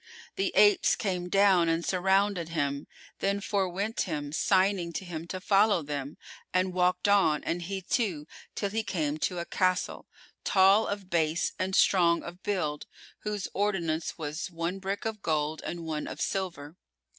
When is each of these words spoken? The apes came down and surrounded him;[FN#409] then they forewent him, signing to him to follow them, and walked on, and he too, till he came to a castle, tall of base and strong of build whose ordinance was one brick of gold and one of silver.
The 0.35 0.51
apes 0.55 0.95
came 0.95 1.29
down 1.29 1.69
and 1.69 1.85
surrounded 1.85 2.49
him;[FN#409] 2.49 2.85
then 3.19 3.35
they 3.35 3.41
forewent 3.41 4.01
him, 4.01 4.31
signing 4.33 4.93
to 4.93 5.05
him 5.05 5.27
to 5.27 5.39
follow 5.39 5.83
them, 5.83 6.17
and 6.51 6.73
walked 6.73 7.07
on, 7.07 7.43
and 7.43 7.61
he 7.61 7.83
too, 7.83 8.25
till 8.55 8.71
he 8.71 8.81
came 8.81 9.19
to 9.19 9.37
a 9.37 9.45
castle, 9.45 10.07
tall 10.43 10.87
of 10.87 11.11
base 11.11 11.51
and 11.59 11.75
strong 11.75 12.23
of 12.23 12.41
build 12.41 12.87
whose 13.19 13.47
ordinance 13.53 14.17
was 14.17 14.49
one 14.49 14.79
brick 14.79 15.05
of 15.05 15.21
gold 15.21 15.61
and 15.63 15.85
one 15.85 16.07
of 16.07 16.19
silver. 16.19 16.77